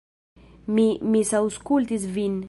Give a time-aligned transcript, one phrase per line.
[0.77, 2.39] Mi misaŭskultis vin.